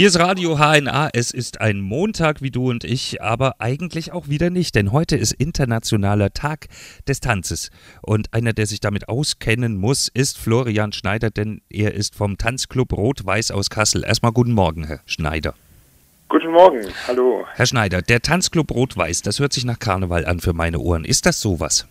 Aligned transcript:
Hier 0.00 0.08
ist 0.08 0.18
Radio 0.18 0.56
HNA. 0.56 1.10
Es 1.12 1.30
ist 1.30 1.60
ein 1.60 1.82
Montag 1.82 2.40
wie 2.40 2.50
du 2.50 2.70
und 2.70 2.84
ich, 2.84 3.20
aber 3.20 3.56
eigentlich 3.58 4.14
auch 4.14 4.28
wieder 4.28 4.48
nicht, 4.48 4.74
denn 4.74 4.92
heute 4.92 5.14
ist 5.14 5.32
internationaler 5.32 6.30
Tag 6.30 6.68
des 7.06 7.20
Tanzes. 7.20 7.70
Und 8.00 8.32
einer, 8.32 8.54
der 8.54 8.64
sich 8.64 8.80
damit 8.80 9.10
auskennen 9.10 9.76
muss, 9.76 10.08
ist 10.08 10.38
Florian 10.38 10.92
Schneider, 10.92 11.28
denn 11.28 11.60
er 11.68 11.92
ist 11.92 12.16
vom 12.16 12.38
Tanzclub 12.38 12.94
Rot-Weiß 12.94 13.50
aus 13.50 13.68
Kassel. 13.68 14.02
Erstmal 14.02 14.32
guten 14.32 14.52
Morgen, 14.52 14.86
Herr 14.86 15.00
Schneider. 15.04 15.52
Guten 16.30 16.50
Morgen, 16.52 16.80
hallo. 17.06 17.44
Herr 17.52 17.66
Schneider, 17.66 18.00
der 18.00 18.22
Tanzclub 18.22 18.70
Rot-Weiß, 18.70 19.20
das 19.20 19.38
hört 19.38 19.52
sich 19.52 19.66
nach 19.66 19.78
Karneval 19.78 20.24
an 20.24 20.40
für 20.40 20.54
meine 20.54 20.78
Ohren. 20.78 21.04
Ist 21.04 21.26
das 21.26 21.42
sowas? 21.42 21.86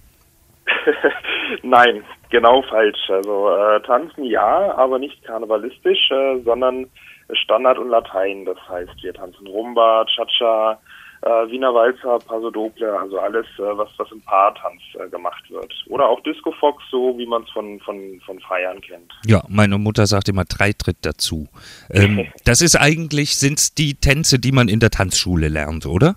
Nein, 1.63 2.03
genau 2.29 2.61
falsch. 2.63 3.09
Also 3.09 3.49
äh, 3.49 3.81
tanzen 3.81 4.23
ja, 4.25 4.75
aber 4.75 4.99
nicht 4.99 5.23
karnevalistisch, 5.23 6.11
äh, 6.11 6.39
sondern 6.43 6.87
Standard 7.31 7.77
und 7.77 7.89
Latein. 7.89 8.45
Das 8.45 8.57
heißt, 8.67 9.01
wir 9.01 9.13
tanzen 9.13 9.47
Rumba, 9.47 10.05
Cha-Cha, 10.05 10.79
äh, 11.21 11.51
Wiener 11.51 11.73
Walzer, 11.73 12.19
Paso 12.19 12.49
Doble, 12.49 12.97
also 12.97 13.19
alles, 13.19 13.45
äh, 13.57 13.77
was, 13.77 13.89
was 13.97 14.11
im 14.11 14.21
Paartanz 14.21 14.81
äh, 14.93 15.09
gemacht 15.09 15.43
wird. 15.49 15.73
Oder 15.87 16.07
auch 16.07 16.21
Disco 16.23 16.51
Fox, 16.59 16.83
so 16.89 17.17
wie 17.17 17.25
man 17.25 17.43
es 17.43 17.49
von, 17.51 17.79
von, 17.81 18.21
von 18.25 18.39
Feiern 18.39 18.79
kennt. 18.81 19.11
Ja, 19.25 19.43
meine 19.49 19.77
Mutter 19.77 20.07
sagt 20.07 20.29
immer 20.29 20.45
Dreitritt 20.45 20.97
dazu. 21.01 21.47
Ähm, 21.89 22.27
das 22.45 22.61
ist 22.61 22.75
eigentlich, 22.75 23.35
sind 23.35 23.59
es 23.59 23.73
die 23.73 23.95
Tänze, 23.95 24.39
die 24.39 24.51
man 24.51 24.69
in 24.69 24.79
der 24.79 24.91
Tanzschule 24.91 25.49
lernt, 25.49 25.85
oder? 25.85 26.15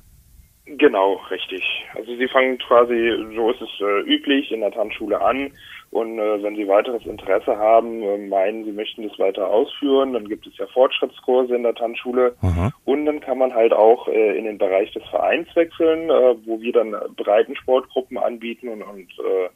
Genau, 0.82 1.20
richtig. 1.30 1.62
Also 1.94 2.16
sie 2.16 2.26
fangen 2.26 2.58
quasi, 2.58 3.14
so 3.36 3.52
ist 3.52 3.62
es 3.62 3.70
äh, 3.80 4.00
üblich, 4.00 4.50
in 4.50 4.62
der 4.62 4.72
Tanzschule 4.72 5.20
an. 5.20 5.52
Und 5.92 6.18
äh, 6.18 6.42
wenn 6.42 6.56
Sie 6.56 6.66
weiteres 6.66 7.06
Interesse 7.06 7.56
haben, 7.56 8.02
äh, 8.02 8.18
meinen, 8.18 8.64
Sie 8.64 8.72
möchten 8.72 9.08
das 9.08 9.16
weiter 9.16 9.46
ausführen, 9.46 10.12
dann 10.12 10.26
gibt 10.28 10.44
es 10.44 10.58
ja 10.58 10.66
Fortschrittskurse 10.66 11.54
in 11.54 11.62
der 11.62 11.76
Tanzschule. 11.76 12.34
Aha. 12.42 12.72
Und 12.84 13.06
dann 13.06 13.20
kann 13.20 13.38
man 13.38 13.54
halt 13.54 13.72
auch 13.72 14.08
äh, 14.08 14.36
in 14.36 14.44
den 14.44 14.58
Bereich 14.58 14.90
des 14.90 15.04
Vereins 15.04 15.46
wechseln, 15.54 16.10
äh, 16.10 16.34
wo 16.46 16.60
wir 16.60 16.72
dann 16.72 16.96
Breitensportgruppen 17.16 18.18
anbieten 18.18 18.66
und, 18.66 18.82
und 18.82 19.08
äh, 19.20 19.50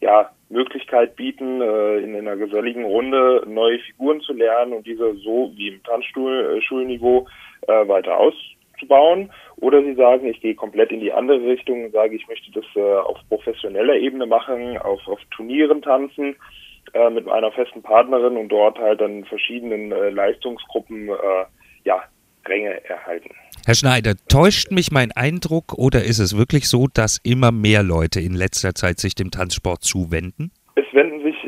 ja, 0.00 0.30
Möglichkeit 0.48 1.14
bieten, 1.14 1.60
äh, 1.60 1.98
in 1.98 2.16
einer 2.16 2.36
geselligen 2.36 2.84
Runde 2.84 3.44
neue 3.46 3.80
Figuren 3.80 4.22
zu 4.22 4.32
lernen 4.32 4.72
und 4.72 4.86
diese 4.86 5.14
so 5.16 5.52
wie 5.56 5.68
im 5.68 5.82
Tanzschulniveau 5.82 7.26
äh, 7.68 7.86
weiter 7.86 8.16
auszubauen. 8.80 9.30
Oder 9.56 9.82
Sie 9.82 9.94
sagen, 9.94 10.26
ich 10.26 10.40
gehe 10.40 10.54
komplett 10.54 10.90
in 10.90 11.00
die 11.00 11.12
andere 11.12 11.40
Richtung 11.42 11.84
und 11.84 11.92
sage, 11.92 12.16
ich 12.16 12.26
möchte 12.28 12.50
das 12.52 12.64
äh, 12.74 12.80
auf 12.80 13.18
professioneller 13.28 13.94
Ebene 13.94 14.26
machen, 14.26 14.78
auf, 14.78 15.06
auf 15.06 15.20
Turnieren 15.30 15.82
tanzen 15.82 16.36
äh, 16.94 17.10
mit 17.10 17.28
einer 17.28 17.52
festen 17.52 17.82
Partnerin 17.82 18.36
und 18.36 18.48
dort 18.48 18.78
halt 18.78 19.00
dann 19.00 19.24
verschiedenen 19.24 19.92
äh, 19.92 20.10
Leistungsgruppen 20.10 21.08
äh, 21.08 21.44
ja, 21.84 22.02
Ränge 22.46 22.82
erhalten. 22.88 23.30
Herr 23.66 23.74
Schneider, 23.74 24.14
täuscht 24.28 24.70
mich 24.70 24.90
mein 24.90 25.12
Eindruck 25.12 25.74
oder 25.74 26.02
ist 26.04 26.18
es 26.18 26.36
wirklich 26.36 26.68
so, 26.68 26.86
dass 26.92 27.18
immer 27.22 27.52
mehr 27.52 27.82
Leute 27.82 28.20
in 28.20 28.32
letzter 28.32 28.74
Zeit 28.74 28.98
sich 28.98 29.14
dem 29.14 29.30
Tanzsport 29.30 29.84
zuwenden? 29.84 30.50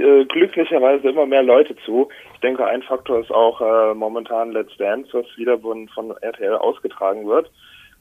Äh, 0.02 0.24
glücklicherweise 0.24 1.10
immer 1.10 1.26
mehr 1.26 1.44
Leute 1.44 1.76
zu. 1.84 2.08
Ich 2.34 2.40
denke, 2.40 2.66
ein 2.66 2.82
Faktor 2.82 3.20
ist 3.20 3.30
auch 3.30 3.60
äh, 3.60 3.94
momentan 3.94 4.50
Let's 4.50 4.76
Dance, 4.76 5.08
was 5.12 5.26
wieder 5.36 5.58
von, 5.60 5.88
von 5.90 6.10
RTL 6.20 6.56
ausgetragen 6.56 7.28
wird. 7.28 7.48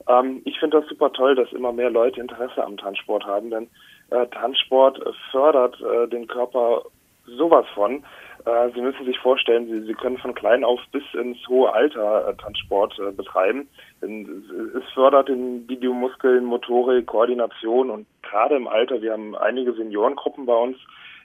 Ähm, 0.07 0.41
ich 0.45 0.59
finde 0.59 0.79
das 0.79 0.89
super 0.89 1.13
toll, 1.13 1.35
dass 1.35 1.53
immer 1.53 1.71
mehr 1.71 1.91
Leute 1.91 2.19
Interesse 2.19 2.63
am 2.63 2.77
Tanzsport 2.77 3.23
haben, 3.25 3.51
denn 3.51 3.69
äh, 4.09 4.25
Tanzsport 4.27 4.99
fördert 5.29 5.79
äh, 5.79 6.07
den 6.07 6.25
Körper 6.25 6.83
sowas 7.27 7.67
von. 7.75 8.03
Äh, 8.45 8.69
Sie 8.73 8.81
müssen 8.81 9.05
sich 9.05 9.19
vorstellen, 9.19 9.67
Sie, 9.67 9.85
Sie 9.85 9.93
können 9.93 10.17
von 10.17 10.33
klein 10.33 10.63
auf 10.63 10.79
bis 10.91 11.03
ins 11.13 11.47
hohe 11.47 11.71
Alter 11.71 12.29
äh, 12.29 12.33
Tanzsport 12.35 12.97
äh, 12.97 13.11
betreiben. 13.11 13.69
Denn 14.01 14.43
es 14.75 14.91
fördert 14.93 15.29
den 15.29 15.67
Biomuskeln, 15.67 16.45
Motorik, 16.45 17.05
Koordination 17.05 17.91
und 17.91 18.07
gerade 18.23 18.55
im 18.55 18.67
Alter, 18.67 19.03
wir 19.03 19.13
haben 19.13 19.35
einige 19.35 19.73
Seniorengruppen 19.73 20.47
bei 20.47 20.55
uns, 20.55 20.77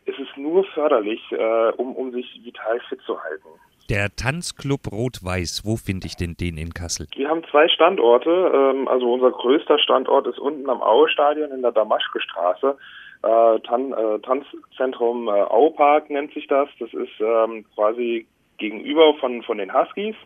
ist 0.07 0.19
es 0.19 0.29
nur 0.37 0.65
förderlich, 0.65 1.21
äh, 1.31 1.71
um, 1.77 1.95
um 1.95 2.13
sich 2.13 2.41
vital 2.43 2.81
fit 2.89 3.01
zu 3.03 3.23
halten. 3.23 3.49
Der 3.89 4.09
Tanzclub 4.17 4.91
Rot-Weiß, 4.91 5.63
wo 5.65 5.77
finde 5.77 6.07
ich 6.09 6.17
denn 6.17 6.35
den 6.35 6.59
in 6.59 6.75
Kassel? 6.75 7.07
Wir 7.15 7.29
haben 7.29 7.45
zwei 7.51 7.69
Standorte. 7.69 8.31
Ähm, 8.31 8.89
also 8.89 9.13
unser 9.13 9.31
größter 9.31 9.79
Standort 9.79 10.27
ist 10.27 10.39
unten 10.39 10.69
am 10.69 10.83
Aue-Stadion 10.83 11.53
in 11.53 11.63
der 11.63 11.73
Damaschke-Straße. 11.73 12.77
Äh, 13.23 13.61
Tan 13.61 13.93
äh, 13.93 14.19
Tanzzentrum 14.21 15.29
äh, 15.29 15.31
Aupark 15.31 16.11
nennt 16.11 16.35
sich 16.35 16.49
das. 16.49 16.69
Das 16.81 16.93
ist 16.93 17.21
ähm, 17.21 17.65
quasi 17.75 18.27
gegenüber 18.59 19.15
von, 19.21 19.43
von 19.43 19.59
den 19.59 19.73
Huskies. 19.73 20.17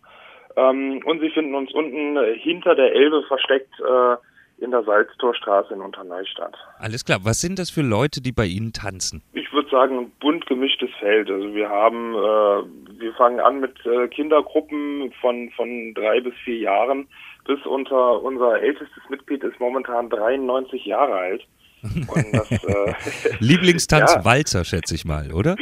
Ähm, 0.57 1.03
und 1.05 1.21
Sie 1.21 1.31
finden 1.31 1.55
uns 1.55 1.73
unten 1.73 2.17
äh, 2.17 2.39
hinter 2.39 2.75
der 2.75 2.95
Elbe 2.95 3.23
versteckt 3.29 3.73
äh, 3.81 4.65
in 4.65 4.71
der 4.71 4.85
Salztorstraße 4.85 5.75
in 5.75 5.81
Unterneustadt. 5.81 6.57
Alles 6.79 7.05
klar. 7.05 7.21
Was 7.25 7.41
sind 7.41 7.59
das 7.59 7.71
für 7.71 7.83
Leute, 7.83 8.21
die 8.21 8.33
bei 8.33 8.47
Ihnen 8.47 8.73
tanzen? 8.73 9.23
Ich 9.51 9.55
würde 9.55 9.69
sagen, 9.69 9.99
ein 9.99 10.13
bunt 10.21 10.47
gemischtes 10.47 10.91
Feld. 11.01 11.29
Also 11.29 11.53
wir 11.53 11.69
haben, 11.69 12.15
äh, 12.15 13.01
wir 13.01 13.13
fangen 13.15 13.41
an 13.41 13.59
mit 13.59 13.85
äh, 13.85 14.07
Kindergruppen 14.07 15.13
von, 15.21 15.51
von 15.57 15.93
drei 15.95 16.21
bis 16.21 16.35
vier 16.45 16.59
Jahren 16.59 17.09
bis 17.45 17.67
unter 17.67 18.23
unser 18.23 18.63
ältestes 18.63 19.03
Mitglied 19.09 19.43
ist 19.43 19.59
momentan 19.59 20.09
93 20.09 20.85
Jahre 20.87 21.15
alt. 21.15 21.43
Und 21.83 22.33
das, 22.33 22.51
äh, 22.65 22.95
Lieblingstanz 23.41 24.15
Ja. 24.17 24.25
Walzer, 24.25 24.65
schätze 24.65 24.95
ich 24.95 25.05
mal, 25.05 25.33
oder? 25.33 25.57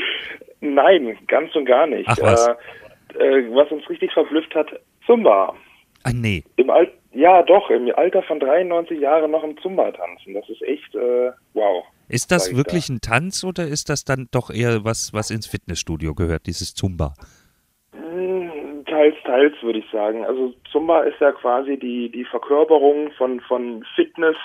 Nein, 0.60 1.16
ganz 1.26 1.54
und 1.54 1.64
gar 1.64 1.86
nicht. 1.86 2.08
Ach, 2.08 2.18
was? 2.20 2.48
Äh, 3.18 3.38
äh, 3.38 3.54
was 3.54 3.70
uns 3.70 3.88
richtig 3.88 4.12
verblüfft 4.12 4.54
hat, 4.54 4.68
Zumba. 5.06 5.54
Ah, 6.02 6.12
nee. 6.12 6.44
Im 6.56 6.68
Al 6.68 6.90
ja, 7.12 7.42
doch, 7.42 7.70
im 7.70 7.90
Alter 7.96 8.22
von 8.22 8.38
93 8.38 9.00
Jahren 9.00 9.30
noch 9.30 9.42
im 9.42 9.56
Zumba 9.58 9.90
tanzen. 9.92 10.34
Das 10.34 10.46
ist 10.50 10.62
echt, 10.62 10.94
äh, 10.94 11.32
wow. 11.54 11.84
Ist 12.08 12.32
das 12.32 12.56
wirklich 12.56 12.88
ein 12.88 13.00
Tanz 13.00 13.44
oder 13.44 13.66
ist 13.66 13.90
das 13.90 14.04
dann 14.04 14.28
doch 14.30 14.50
eher 14.50 14.84
was, 14.84 15.12
was 15.12 15.30
ins 15.30 15.46
Fitnessstudio 15.46 16.14
gehört, 16.14 16.46
dieses 16.46 16.74
Zumba? 16.74 17.12
Hm, 17.92 18.84
Teils, 18.86 19.16
teils 19.24 19.54
würde 19.62 19.80
ich 19.80 19.90
sagen. 19.92 20.24
Also 20.24 20.54
Zumba 20.72 21.02
ist 21.02 21.20
ja 21.20 21.32
quasi 21.32 21.78
die, 21.78 22.10
die 22.10 22.24
Verkörperung 22.24 23.10
von, 23.12 23.40
von 23.40 23.84
Fitness 23.94 24.36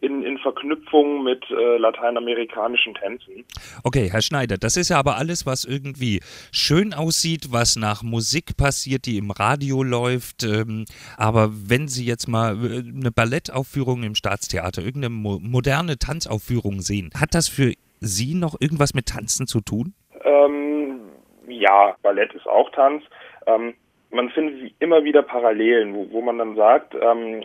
in, 0.00 0.22
in 0.22 0.38
Verknüpfung 0.38 1.22
mit 1.22 1.44
äh, 1.50 1.76
lateinamerikanischen 1.78 2.94
Tänzen. 2.94 3.44
Okay, 3.84 4.08
Herr 4.10 4.22
Schneider, 4.22 4.56
das 4.56 4.76
ist 4.76 4.90
ja 4.90 4.98
aber 4.98 5.16
alles, 5.16 5.46
was 5.46 5.64
irgendwie 5.64 6.20
schön 6.52 6.94
aussieht, 6.94 7.48
was 7.50 7.76
nach 7.76 8.02
Musik 8.02 8.56
passiert, 8.56 9.06
die 9.06 9.18
im 9.18 9.30
Radio 9.30 9.82
läuft. 9.82 10.44
Ähm, 10.44 10.84
aber 11.16 11.50
wenn 11.50 11.88
Sie 11.88 12.04
jetzt 12.04 12.28
mal 12.28 12.56
äh, 12.64 12.78
eine 12.78 13.10
Ballettaufführung 13.10 14.02
im 14.02 14.14
Staatstheater, 14.14 14.82
irgendeine 14.82 15.14
mo 15.14 15.38
moderne 15.42 15.98
Tanzaufführung 15.98 16.80
sehen, 16.80 17.10
hat 17.18 17.34
das 17.34 17.48
für 17.48 17.72
Sie 18.00 18.34
noch 18.34 18.60
irgendwas 18.60 18.94
mit 18.94 19.06
Tanzen 19.06 19.46
zu 19.46 19.60
tun? 19.60 19.94
Ähm, 20.24 21.00
ja, 21.48 21.96
Ballett 22.02 22.34
ist 22.34 22.46
auch 22.46 22.70
Tanz. 22.72 23.04
Ähm, 23.46 23.74
man 24.10 24.30
findet 24.30 24.74
immer 24.80 25.04
wieder 25.04 25.22
Parallelen, 25.22 25.94
wo, 25.94 26.10
wo 26.10 26.20
man 26.20 26.38
dann 26.38 26.56
sagt, 26.56 26.94
ähm, 26.94 27.44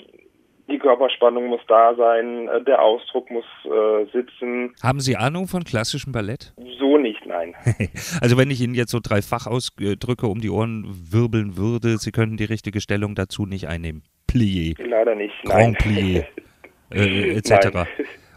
die 0.72 0.80
Körperspannung 0.80 1.48
muss 1.48 1.62
da 1.68 1.94
sein, 1.96 2.48
äh, 2.48 2.64
der 2.64 2.82
Ausdruck 2.82 3.30
muss 3.30 3.46
äh, 3.66 4.06
sitzen. 4.12 4.74
Haben 4.82 5.00
Sie 5.00 5.16
Ahnung 5.16 5.48
von 5.48 5.64
klassischem 5.64 6.12
Ballett? 6.12 6.54
So 6.80 6.98
nicht, 6.98 7.26
nein. 7.26 7.54
Also 8.22 8.38
wenn 8.38 8.50
ich 8.50 8.62
Ihnen 8.62 8.74
jetzt 8.74 8.92
so 8.92 9.00
drei 9.02 9.22
Fachausdrücke 9.22 10.28
um 10.28 10.42
die 10.42 10.50
Ohren 10.50 10.86
wirbeln 11.12 11.58
würde, 11.58 11.98
Sie 11.98 12.12
könnten 12.12 12.38
die 12.38 12.46
richtige 12.46 12.82
Stellung 12.82 13.16
dazu 13.16 13.46
nicht 13.46 13.68
einnehmen. 13.68 14.04
Plié, 14.30 14.76
Leider 14.82 15.16
nicht. 15.16 15.34
Nein. 15.44 15.76
Grand 15.76 15.80
Plié, 15.80 16.26
äh, 16.94 17.36
etc. 17.36 17.70
Nein. 17.74 17.88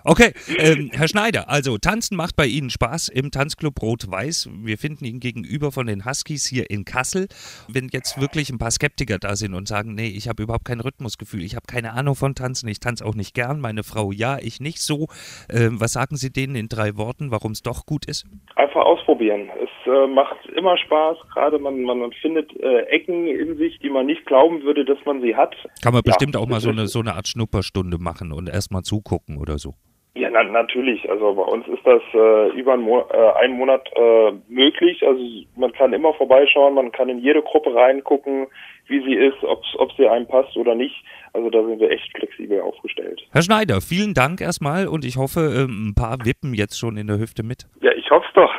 Okay, 0.06 0.32
ähm, 0.58 0.90
Herr 0.92 1.08
Schneider, 1.08 1.48
also 1.48 1.78
Tanzen 1.78 2.14
macht 2.14 2.36
bei 2.36 2.44
Ihnen 2.44 2.68
Spaß 2.68 3.08
im 3.08 3.30
Tanzclub 3.30 3.80
Rot-Weiß. 3.80 4.50
Wir 4.62 4.76
finden 4.76 5.06
ihn 5.06 5.18
gegenüber 5.18 5.72
von 5.72 5.86
den 5.86 6.04
Huskies 6.04 6.44
hier 6.46 6.68
in 6.68 6.84
Kassel. 6.84 7.26
Wenn 7.72 7.88
jetzt 7.90 8.20
wirklich 8.20 8.50
ein 8.50 8.58
paar 8.58 8.70
Skeptiker 8.70 9.16
da 9.18 9.34
sind 9.34 9.54
und 9.54 9.66
sagen, 9.66 9.94
nee, 9.94 10.08
ich 10.08 10.28
habe 10.28 10.42
überhaupt 10.42 10.66
kein 10.66 10.80
Rhythmusgefühl, 10.80 11.42
ich 11.42 11.56
habe 11.56 11.64
keine 11.66 11.94
Ahnung 11.94 12.16
von 12.16 12.34
Tanzen, 12.34 12.68
ich 12.68 12.80
tanze 12.80 13.02
auch 13.06 13.14
nicht 13.14 13.34
gern, 13.34 13.60
meine 13.60 13.82
Frau 13.82 14.12
ja, 14.12 14.36
ich 14.42 14.60
nicht 14.60 14.82
so. 14.82 15.06
Ähm, 15.50 15.80
was 15.80 15.94
sagen 15.94 16.16
Sie 16.16 16.30
denen 16.30 16.54
in 16.54 16.68
drei 16.68 16.98
Worten, 16.98 17.30
warum 17.30 17.52
es 17.52 17.62
doch 17.62 17.86
gut 17.86 18.04
ist? 18.04 18.26
Einfach 18.56 18.84
ausprobieren. 18.84 19.48
Es 19.62 19.90
äh, 19.90 20.06
macht 20.06 20.36
immer 20.54 20.76
Spaß, 20.76 21.16
gerade 21.32 21.58
man, 21.58 21.80
man, 21.80 22.00
man 22.00 22.12
findet 22.12 22.54
äh, 22.60 22.80
Ecken 22.90 23.26
in 23.26 23.56
sich, 23.56 23.78
die 23.78 23.88
man 23.88 24.04
nicht 24.04 24.26
glauben 24.26 24.64
würde, 24.64 24.84
dass 24.84 24.98
man 25.06 25.22
sie 25.22 25.34
hat. 25.34 25.56
Kann 25.82 25.94
man 25.94 26.02
Ja, 26.04 26.12
bestimmt 26.12 26.36
auch 26.36 26.46
mal 26.46 26.60
so 26.60 26.68
eine, 26.68 26.88
so 26.88 27.00
eine 27.00 27.14
Art 27.14 27.26
Schnupperstunde 27.26 27.96
machen 27.96 28.32
und 28.32 28.50
erstmal 28.50 28.82
zugucken 28.82 29.38
oder 29.38 29.56
so. 29.56 29.72
Ja, 30.16 30.30
na, 30.30 30.44
natürlich. 30.44 31.10
Also 31.10 31.34
bei 31.34 31.42
uns 31.42 31.66
ist 31.66 31.84
das 31.84 32.02
äh, 32.14 32.48
über 32.50 32.74
einen, 32.74 32.82
Mo 32.82 33.04
äh, 33.12 33.32
einen 33.40 33.54
Monat 33.54 33.88
äh, 33.96 34.32
möglich. 34.48 35.04
Also 35.04 35.20
man 35.56 35.72
kann 35.72 35.92
immer 35.92 36.14
vorbeischauen, 36.14 36.74
man 36.74 36.92
kann 36.92 37.08
in 37.08 37.18
jede 37.18 37.42
Gruppe 37.42 37.74
reingucken, 37.74 38.46
wie 38.86 39.02
sie 39.02 39.14
ist, 39.14 39.42
ob, 39.42 39.62
ob 39.78 39.92
sie 39.96 40.06
einem 40.06 40.28
passt 40.28 40.56
oder 40.56 40.76
nicht. 40.76 40.94
Also 41.32 41.50
da 41.50 41.64
sind 41.66 41.80
wir 41.80 41.90
echt 41.90 42.16
flexibel 42.16 42.60
aufgestellt. 42.60 43.26
Herr 43.32 43.42
Schneider, 43.42 43.80
vielen 43.80 44.14
Dank 44.14 44.40
erstmal 44.40 44.86
und 44.86 45.04
ich 45.04 45.16
hoffe, 45.16 45.40
ähm, 45.40 45.88
ein 45.88 45.94
paar 45.96 46.24
wippen 46.24 46.54
jetzt 46.54 46.78
schon 46.78 46.96
in 46.96 47.08
der 47.08 47.18
Hüfte 47.18 47.42
mit. 47.42 47.66
Ja, 47.80 47.92
ich 47.92 48.08
hoffe 48.08 48.28
doch. 48.34 48.52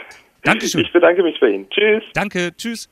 Dankeschön. 0.44 0.82
Ich 0.82 0.92
bedanke 0.92 1.24
mich 1.24 1.40
bei 1.40 1.48
Ihnen. 1.48 1.70
Tschüss. 1.70 2.04
Danke, 2.14 2.52
tschüss. 2.56 2.84